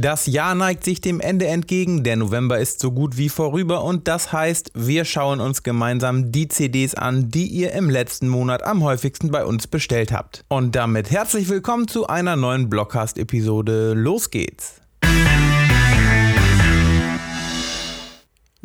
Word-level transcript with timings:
Das 0.00 0.26
Jahr 0.26 0.54
neigt 0.54 0.84
sich 0.84 1.00
dem 1.00 1.18
Ende 1.18 1.48
entgegen, 1.48 2.04
der 2.04 2.14
November 2.14 2.60
ist 2.60 2.78
so 2.78 2.92
gut 2.92 3.16
wie 3.16 3.28
vorüber 3.28 3.82
und 3.82 4.06
das 4.06 4.32
heißt, 4.32 4.70
wir 4.74 5.04
schauen 5.04 5.40
uns 5.40 5.64
gemeinsam 5.64 6.30
die 6.30 6.46
CDs 6.46 6.94
an, 6.94 7.30
die 7.30 7.48
ihr 7.48 7.72
im 7.72 7.90
letzten 7.90 8.28
Monat 8.28 8.62
am 8.62 8.84
häufigsten 8.84 9.32
bei 9.32 9.44
uns 9.44 9.66
bestellt 9.66 10.12
habt. 10.12 10.44
Und 10.46 10.76
damit 10.76 11.10
herzlich 11.10 11.48
willkommen 11.48 11.88
zu 11.88 12.06
einer 12.06 12.36
neuen 12.36 12.70
Blockcast-Episode. 12.70 13.94
Los 13.94 14.30
geht's! 14.30 14.80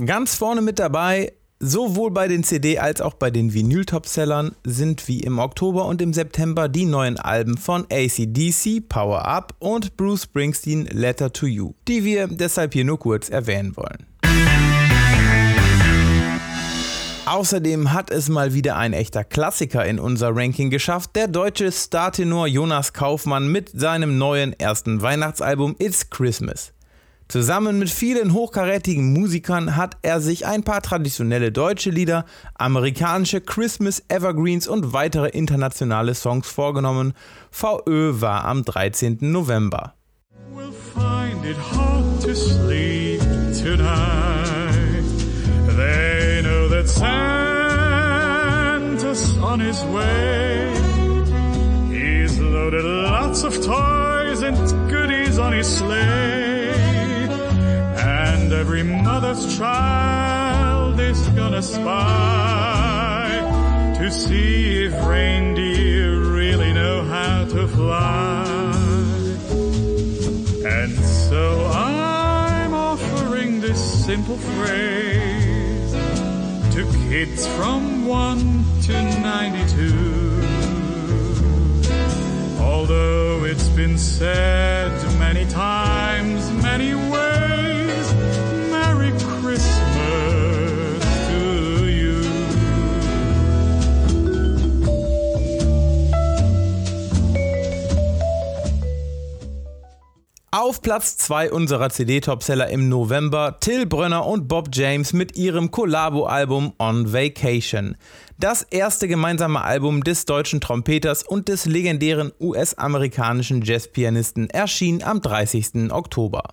Ganz 0.06 0.36
vorne 0.36 0.62
mit 0.62 0.78
dabei 0.78 1.34
Sowohl 1.66 2.12
bei 2.12 2.28
den 2.28 2.44
CD- 2.44 2.78
als 2.78 3.00
auch 3.00 3.14
bei 3.14 3.32
den 3.32 3.54
Vinyl-Topsellern 3.54 4.54
sind 4.66 5.08
wie 5.08 5.22
im 5.22 5.40
Oktober 5.40 5.86
und 5.86 6.02
im 6.02 6.12
September 6.12 6.68
die 6.68 6.84
neuen 6.84 7.18
Alben 7.18 7.56
von 7.56 7.86
ACDC, 7.90 8.82
Power 8.90 9.24
Up 9.26 9.56
und 9.60 9.96
Bruce 9.96 10.24
Springsteen 10.24 10.88
Letter 10.88 11.32
to 11.32 11.46
You, 11.46 11.72
die 11.88 12.04
wir 12.04 12.28
deshalb 12.28 12.74
hier 12.74 12.84
nur 12.84 13.00
kurz 13.00 13.30
erwähnen 13.30 13.78
wollen. 13.78 14.06
Außerdem 17.26 17.94
hat 17.94 18.12
es 18.12 18.28
mal 18.28 18.54
wieder 18.54 18.76
ein 18.76 18.92
echter 18.92 19.24
Klassiker 19.24 19.86
in 19.86 20.00
unser 20.00 20.36
Ranking 20.36 20.70
geschafft, 20.70 21.12
der 21.16 21.30
deutsche 21.30 21.72
Startenor 21.72 22.48
Jonas 22.48 22.92
Kaufmann 22.92 23.48
mit 23.48 23.72
seinem 23.74 24.18
neuen 24.18 24.52
ersten 24.60 25.02
Weihnachtsalbum 25.02 25.78
It's 25.80 26.10
Christmas. 26.10 26.74
Zusammen 27.34 27.80
mit 27.80 27.90
vielen 27.90 28.32
hochkarätigen 28.32 29.12
Musikern 29.12 29.76
hat 29.76 29.98
er 30.04 30.22
sich 30.22 30.46
ein 30.46 30.62
paar 30.62 30.84
traditionelle 30.84 31.52
deutsche 31.52 31.90
Lieder, 31.90 32.26
amerikanische 32.54 33.42
Christmas 33.42 34.04
Evergreens 34.08 34.68
und 34.68 34.94
weitere 34.94 35.30
internationale 35.30 36.14
Songs 36.14 36.48
vorgenommen. 36.48 37.14
VÖ 37.50 38.22
war 38.22 38.46
am 38.46 38.64
13. 38.64 39.18
November. 39.22 39.96
We'll 40.56 40.72
mother's 59.04 59.58
child 59.58 61.00
is 61.00 61.20
gonna 61.30 61.62
spy 61.62 63.40
to 63.98 64.10
see 64.10 64.86
if 64.86 64.94
reindeer 65.06 66.20
really 66.20 66.74
know 66.74 67.04
how 67.04 67.44
to 67.46 67.68
fly. 67.68 68.46
And 70.66 70.98
so 70.98 71.66
I'm 71.68 72.74
offering 72.74 73.60
this 73.60 73.80
simple 74.06 74.38
phrase 74.38 75.92
to 76.74 76.82
kids 77.10 77.46
from 77.58 78.06
1 78.06 78.66
to 78.84 78.94
92. 78.94 80.24
Although 82.62 83.44
it's 83.46 83.68
been 83.70 83.98
said 83.98 84.92
many 85.20 85.46
times, 85.50 85.83
Auf 100.66 100.82
Platz 100.82 101.18
2 101.18 101.52
unserer 101.52 101.90
CD-Topseller 101.90 102.70
im 102.70 102.88
November 102.88 103.58
Till 103.60 103.86
Brönner 103.86 104.26
und 104.26 104.48
Bob 104.48 104.70
James 104.72 105.12
mit 105.12 105.36
ihrem 105.36 105.72
Collabo-Album 105.72 106.72
On 106.80 107.12
Vacation. 107.12 107.98
Das 108.40 108.62
erste 108.62 109.10
gemeinsame 109.10 109.62
Album 109.62 110.06
des 110.06 110.24
deutschen 110.24 110.62
Trompeters 110.62 111.24
und 111.24 111.50
des 111.50 111.66
legendären 111.66 112.32
US-amerikanischen 112.40 113.62
Jazzpianisten 113.62 114.50
erschien 114.50 115.04
am 115.04 115.20
30. 115.20 115.92
Oktober. 115.92 116.44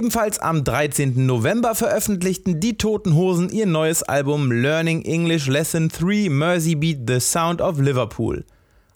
Ebenfalls 0.00 0.38
am 0.38 0.64
13. 0.64 1.26
November 1.26 1.74
veröffentlichten 1.74 2.58
die 2.58 2.78
Toten 2.78 3.14
Hosen 3.14 3.50
ihr 3.50 3.66
neues 3.66 4.02
Album 4.02 4.50
Learning 4.50 5.02
English 5.02 5.46
Lesson 5.46 5.90
3 5.90 6.30
Mercy 6.30 6.74
Beat 6.74 7.00
The 7.06 7.20
Sound 7.20 7.60
of 7.60 7.78
Liverpool. 7.78 8.46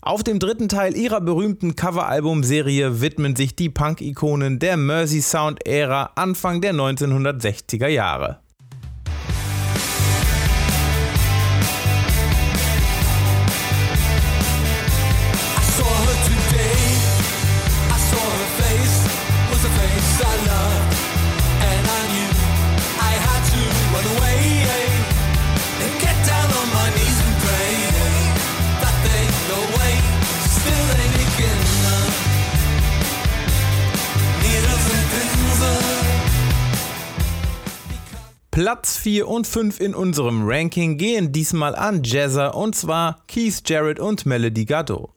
Auf 0.01 0.23
dem 0.25 0.39
dritten 0.39 0.71
Teil 0.71 0.97
ihrer 0.97 1.21
berühmten 1.21 1.77
Coveralbum-Serie 1.77 3.03
widmen 3.03 3.37
sich 3.37 3.55
die 3.55 3.69
Punk-Ikonen 3.69 4.59
der 4.61 4.79
Mercy 4.79 5.21
Sound-Ära 5.21 6.13
Anfang 6.15 6.63
der 6.63 6.73
1960er 6.73 7.89
Jahre. 7.89 8.41
Platz 38.55 38.97
4 38.99 39.27
und 39.27 39.49
5 39.49 39.81
in 39.81 39.97
unserem 39.97 40.49
Ranking 40.49 40.97
gehen 40.97 41.33
diesmal 41.33 41.75
an 41.75 42.05
Jazzer 42.05 42.55
und 42.55 42.77
zwar 42.77 43.25
Keith 43.27 43.61
Jarrett 43.67 43.99
und 43.99 44.27
Melody 44.27 44.65
Gardot. 44.65 45.11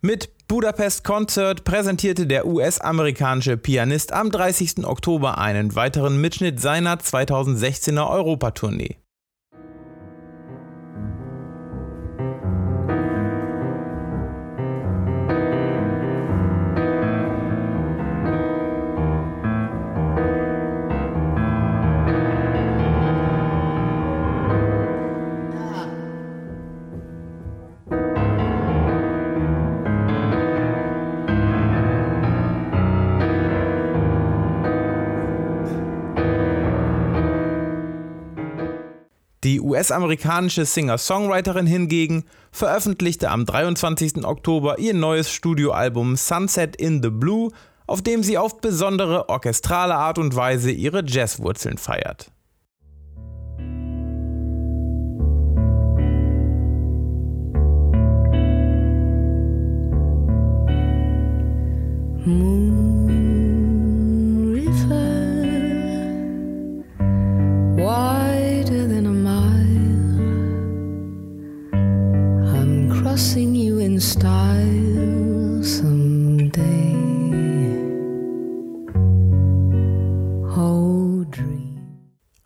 Mit 0.00 0.30
Budapest 0.46 1.02
Concert 1.02 1.64
präsentierte 1.64 2.28
der 2.28 2.46
US-amerikanische 2.46 3.56
Pianist 3.56 4.12
am 4.12 4.30
30. 4.30 4.86
Oktober 4.86 5.38
einen 5.38 5.74
weiteren 5.74 6.20
Mitschnitt 6.20 6.60
seiner 6.60 6.98
2016er 6.98 8.08
Europatournee. 8.08 8.96
US-amerikanische 39.68 40.64
Singer-Songwriterin 40.64 41.66
hingegen 41.66 42.24
veröffentlichte 42.50 43.30
am 43.30 43.44
23. 43.44 44.24
Oktober 44.24 44.78
ihr 44.78 44.94
neues 44.94 45.30
Studioalbum 45.30 46.16
Sunset 46.16 46.74
in 46.76 47.02
the 47.02 47.10
Blue, 47.10 47.50
auf 47.86 48.00
dem 48.00 48.22
sie 48.22 48.38
auf 48.38 48.60
besondere 48.60 49.28
orchestrale 49.28 49.94
Art 49.94 50.18
und 50.18 50.34
Weise 50.34 50.70
ihre 50.70 51.04
Jazzwurzeln 51.04 51.76
feiert. 51.76 52.30
Moon 62.24 62.97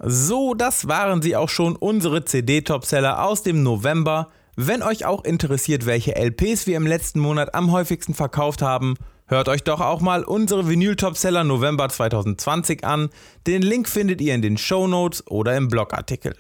So, 0.05 0.55
das 0.55 0.89
waren 0.89 1.23
sie 1.23 1.37
auch 1.37 1.49
schon, 1.49 1.77
unsere 1.77 2.25
CD-Topseller 2.25 3.25
aus 3.25 3.43
dem 3.43 3.63
November. 3.63 4.31
Wenn 4.57 4.83
euch 4.83 5.05
auch 5.07 5.25
interessiert, 5.25 5.87
welche 5.87 6.17
LPs 6.17 6.67
wir 6.67 6.77
im 6.77 6.87
letzten 6.87 7.21
Monat 7.21 7.55
am 7.55 7.71
häufigsten 7.71 8.15
verkauft 8.15 8.63
haben, 8.63 8.97
hört 9.27 9.49
euch 9.49 9.63
doch 9.63 9.81
auch 9.81 10.01
mal 10.01 10.25
unsere 10.25 10.69
Vinyl-Topseller 10.69 11.45
November 11.45 11.89
2020 11.89 12.85
an. 12.85 13.11
Den 13.47 13.63
Link 13.63 13.89
findet 13.89 14.21
ihr 14.21 14.35
in 14.35 14.43
den 14.43 14.59
Show 14.59 14.89
Notes 14.89 15.27
oder 15.27 15.57
im 15.57 15.69
Blogartikel. 15.69 16.35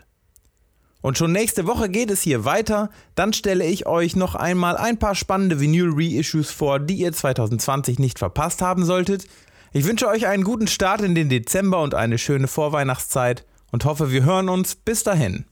Und 1.02 1.19
schon 1.19 1.32
nächste 1.32 1.66
Woche 1.66 1.88
geht 1.88 2.10
es 2.10 2.22
hier 2.22 2.44
weiter. 2.44 2.88
Dann 3.14 3.32
stelle 3.32 3.66
ich 3.66 3.87
euch 3.87 4.16
noch 4.16 4.34
einmal 4.34 4.76
ein 4.76 4.99
paar 4.99 5.14
spannende 5.14 5.60
Vinyl-Reissues 5.60 6.50
vor, 6.50 6.78
die 6.78 6.94
ihr 6.94 7.12
2020 7.12 7.99
nicht 7.99 8.19
verpasst 8.19 8.62
haben 8.62 8.84
solltet. 8.84 9.26
Ich 9.72 9.84
wünsche 9.84 10.08
euch 10.08 10.26
einen 10.26 10.44
guten 10.44 10.69
Start 10.69 11.02
in 11.02 11.14
den 11.14 11.28
Dezember 11.28 11.82
und 11.82 11.94
eine 11.94 12.19
schöne 12.19 12.46
Vorweihnachtszeit 12.46 13.44
und 13.72 13.84
hoffe, 13.84 14.12
wir 14.12 14.25
hören 14.25 14.49
uns. 14.49 14.76
Bis 14.76 15.02
dahin. 15.02 15.44